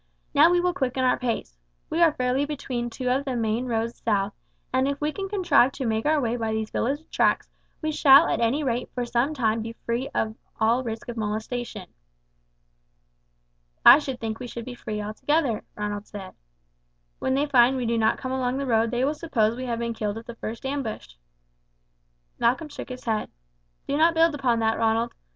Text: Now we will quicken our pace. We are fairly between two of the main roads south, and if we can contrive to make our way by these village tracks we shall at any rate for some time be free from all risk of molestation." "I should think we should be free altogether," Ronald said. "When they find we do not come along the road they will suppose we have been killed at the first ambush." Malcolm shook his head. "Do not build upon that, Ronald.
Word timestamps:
Now 0.33 0.49
we 0.49 0.59
will 0.59 0.73
quicken 0.73 1.03
our 1.03 1.19
pace. 1.19 1.59
We 1.91 2.01
are 2.01 2.11
fairly 2.15 2.43
between 2.43 2.89
two 2.89 3.07
of 3.11 3.23
the 3.23 3.35
main 3.35 3.67
roads 3.67 4.01
south, 4.03 4.33
and 4.73 4.87
if 4.87 4.99
we 4.99 5.11
can 5.11 5.29
contrive 5.29 5.73
to 5.73 5.85
make 5.85 6.07
our 6.07 6.19
way 6.19 6.37
by 6.37 6.53
these 6.53 6.71
village 6.71 7.07
tracks 7.11 7.51
we 7.83 7.91
shall 7.91 8.27
at 8.27 8.39
any 8.39 8.63
rate 8.63 8.89
for 8.95 9.05
some 9.05 9.35
time 9.35 9.61
be 9.61 9.73
free 9.85 10.09
from 10.11 10.39
all 10.59 10.83
risk 10.83 11.07
of 11.07 11.17
molestation." 11.17 11.85
"I 13.85 13.99
should 13.99 14.19
think 14.19 14.39
we 14.39 14.47
should 14.47 14.65
be 14.65 14.73
free 14.73 14.99
altogether," 14.99 15.63
Ronald 15.75 16.07
said. 16.07 16.33
"When 17.19 17.35
they 17.35 17.45
find 17.45 17.77
we 17.77 17.85
do 17.85 17.99
not 17.99 18.17
come 18.17 18.31
along 18.31 18.57
the 18.57 18.65
road 18.65 18.89
they 18.89 19.05
will 19.05 19.13
suppose 19.13 19.55
we 19.55 19.65
have 19.65 19.77
been 19.77 19.93
killed 19.93 20.17
at 20.17 20.25
the 20.25 20.33
first 20.33 20.65
ambush." 20.65 21.13
Malcolm 22.39 22.69
shook 22.69 22.89
his 22.89 23.03
head. 23.03 23.29
"Do 23.87 23.95
not 23.97 24.15
build 24.15 24.33
upon 24.33 24.57
that, 24.61 24.79
Ronald. 24.79 25.13